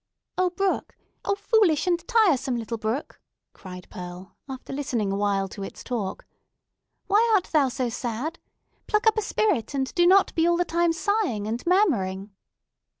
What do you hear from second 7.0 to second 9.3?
"Why art thou so sad? Pluck up a